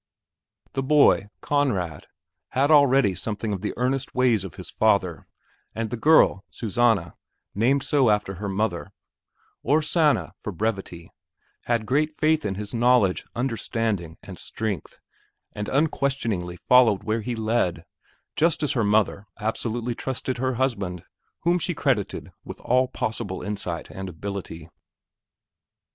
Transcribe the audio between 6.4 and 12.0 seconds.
Susanna, named so after her mother, or Sanna for brevity, had